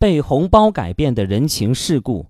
[0.00, 2.28] 被红包改变的人情世故。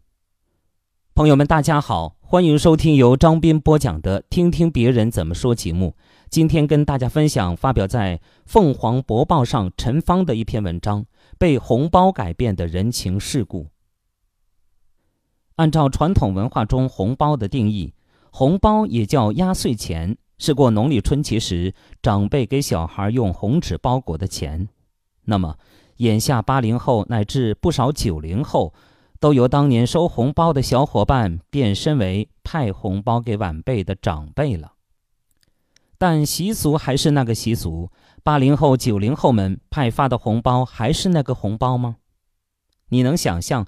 [1.15, 5.95] 朋友们，大家好，欢迎收听由张斌播讲的《听听别人怎么说》节目。
[6.29, 11.07] 今天跟大家分享发表在《凤凰博报》上陈芳的一篇文章：
[11.39, 13.69] 被红包改变的人情世故。
[15.55, 17.95] 按照传统文化中红包的定义，
[18.33, 24.69] 红包也叫压岁钱，是过农历春节时长辈给小孩用红纸包裹的钱。
[25.27, 25.57] 那么，
[26.01, 28.73] 眼下八零后乃至不少九零后，
[29.19, 34.73] 都由当年收红包的小伙伴变身为派红包给晚辈的长辈了。
[35.99, 37.91] 但习俗还是那个习俗，
[38.23, 41.97] 八零后、九零后们派发的红包还是那个红包吗？
[42.89, 43.67] 你能想象，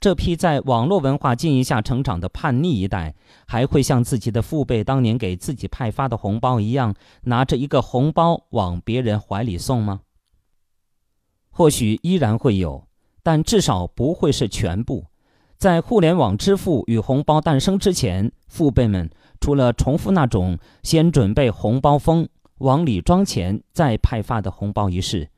[0.00, 3.14] 这批在网络文化浸淫下成长的叛逆一代，
[3.46, 10.00] 还会像自己的父辈当年给自己派发的红包一样，拿着一个红包往别人怀里送吗？
[11.56, 12.86] 或许依然会有，
[13.22, 15.06] 但至少不会是全部。
[15.56, 19.08] 在互联网支付与红包诞生之前，父辈们
[19.40, 25.30] 除了重复那种先准备红包封、往里装钱再派发的红包仪式，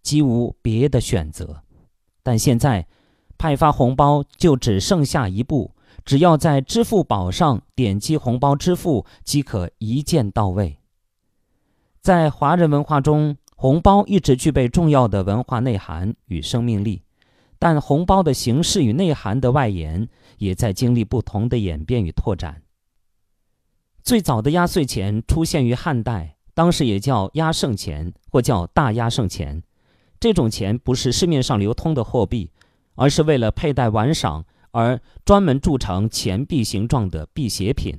[0.00, 1.64] 几无别的选择。
[2.22, 2.86] 但现在，
[3.36, 5.72] 派发红包就只剩下一步，
[6.04, 10.78] 只要在支付宝上点击红包支付，即可一键到位。
[12.00, 17.00] 在华人文化中，红包一直具备重要的文化内涵与生命力，
[17.58, 20.06] 但红包的形式与内涵的外延
[20.36, 22.60] 也在经历不同的演变与拓展。
[24.02, 29.62] 最早的压岁钱出现于汉代，当时也叫压胜钱或叫大压胜钱。
[30.20, 32.50] 这种钱不是市面上流通的货币，
[32.96, 37.98] 而是为了佩戴玩赏而专门铸成钱币形状的辟邪品。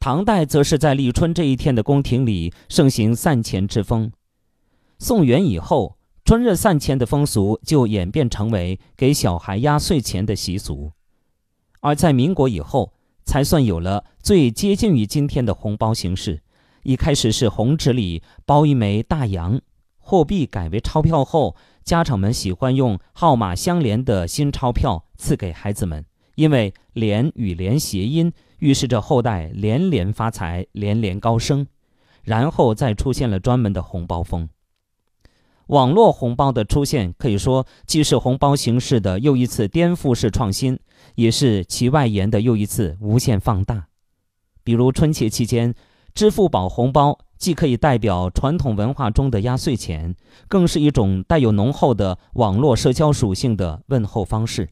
[0.00, 4.12] 唐代则是在立春这一天的宫廷里盛行散钱之风。
[4.98, 10.92] 宋元以后，春日散钱的风俗就演变成为给小孩压岁钱的习俗。
[11.80, 12.92] 而在民国以后，
[13.24, 16.42] 才算有了最接近于今天的红包形式。
[16.84, 19.60] 一开始是红纸里包一枚大洋，
[19.98, 26.04] 货币改为钞票后，家长们喜欢用号码相连的新钞票赐给孩子们，
[26.36, 28.32] 因为“连”与“连”谐音。
[28.58, 31.66] 预示着后代连连发财、连连高升，
[32.22, 34.48] 然后再出现了专门的红包风。
[35.68, 40.78] 网络红包的出现，可以说既是红包形式的又一次颠覆式创新，
[41.14, 43.88] 也是其外延的又一次无限放大。
[44.64, 45.74] 比如春节期间，
[46.14, 50.16] 支付宝红包既可以代表传统文化中的压岁钱，
[50.48, 54.70] 更是一种带有浓厚的网络社交属性的问候方式。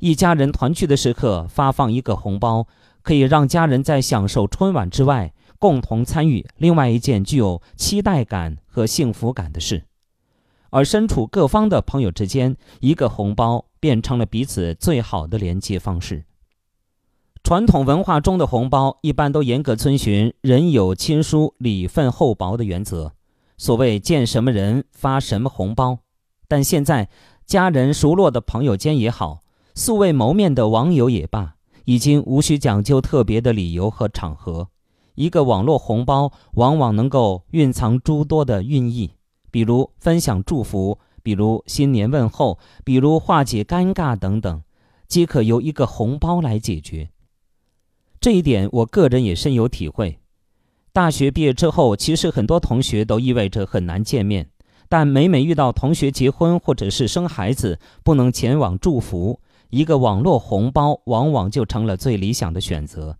[0.00, 2.66] 一家人团聚的时刻，发放一个红包。
[3.02, 9.84] 可以让家人在享受春晚之外，共同参与另外一件具有期待感和幸福感的事。
[10.70, 16.24] 而身处各方的朋友之间，一个红包变成了彼此最好的连接方式。
[17.42, 23.12] 传统文化中的红包一般都严格遵循“人有亲疏，礼分厚薄”的原则，
[23.56, 25.98] 所谓见什么人发什么红包。
[26.46, 27.08] 但现在，
[27.46, 29.42] 家人熟络的朋友间也好，
[29.74, 31.56] 素未谋面的网友也罢。
[31.84, 34.68] 已经无需讲究特别的理由和场合，
[35.14, 39.12] 一个网络红包往往能够蕴藏诸多的寓意，
[39.50, 44.62] 比如分享祝福，比如新年问候，比如化解尴尬等等，
[45.08, 47.10] 皆可由一个红包来解决。
[48.20, 50.18] 这一点我个人也深有体会。
[50.92, 54.50] 大学毕业之后，其实很多同学都意味着很难见面，
[54.88, 59.40] 但每每遇到同学结婚或者是生孩子，不能前往祝福。
[59.70, 63.16] 一个网络红包往往就成了最理想的选择。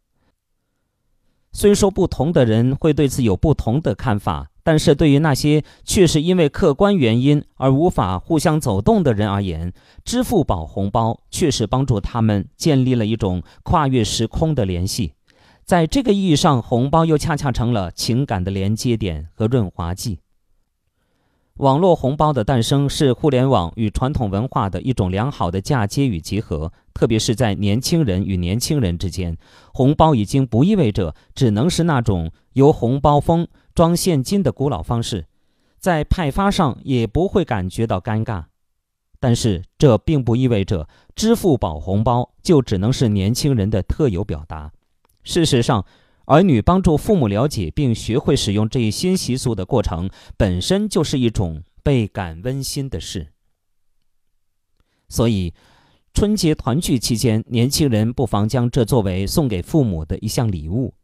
[1.53, 9.73] 虽说不同的人会对此有不同的看法，但是对于那些确实因为客观原因而无法互相走动的人而言，
[10.05, 15.15] 支付宝红包确实帮助他们建立了一种跨越时空的联系。
[15.65, 20.21] 在这个意义上，红包又恰恰成了情感的连接点和润滑剂。
[21.61, 29.37] 网络红包的诞生是互联网与传统文化的一种良好的嫁接与结合，特别是在年轻人与年轻人之间，
[29.75, 35.27] 红包已经不意味着只能是那种由红包封装现金的古老方式，
[35.79, 38.45] 在派发上也不会感觉到尴尬。
[39.21, 44.73] 但是这并不意味着支付宝红包就只能是年轻人的特有表达。
[45.23, 45.85] 事实上，
[46.31, 53.33] 儿女帮助父母了解并学会使用这一新习俗的过程，本身就是一种倍感温馨的事。
[55.09, 55.53] 所以，
[56.15, 60.95] 春节团聚期间，年轻人不妨将这作为送给父母的一项礼物。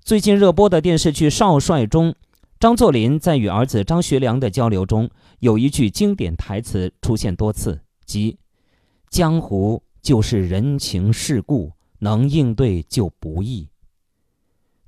[0.00, 2.14] 最近热播的电视剧《少帅》中，
[2.58, 5.10] 张作霖在与儿子张学良的交流中，
[5.40, 8.38] 有一句经典台词出现多次，即
[9.12, 13.68] “江湖就是人情世故，能应对就不易。”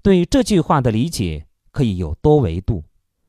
[0.02, 2.85] 对这句话的理解可以有多维度，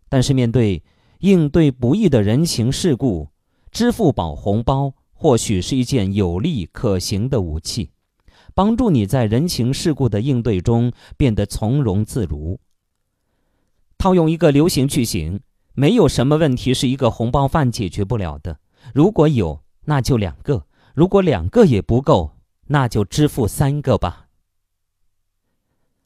[0.10, 0.84] 但是面对
[1.20, 3.28] 应对不易的人情世故，
[3.72, 7.92] 支付宝红包或许是一件有利可行的武器，
[8.54, 12.60] 帮助你在人情世故的应对中变得从容自如。
[13.98, 15.42] 套用一个流行句型，
[15.74, 18.60] 没有什么问题是一个红包饭解决不了的。
[18.96, 20.66] 如果有，那就两个；
[20.96, 22.32] 如果两个也不够，
[22.68, 24.30] 那就支付三个吧。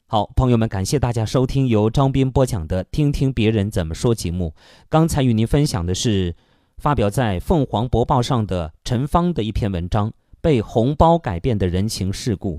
[0.08, 4.54] 好，朋友们，感谢大家收听由张斌播讲的《听听别人怎么说》节目。
[4.88, 6.36] 刚才与您分享的是
[6.78, 10.10] 发表在《凤凰博报》上的陈芳的一篇文章
[10.42, 12.58] 《被红包改变的人情世故》。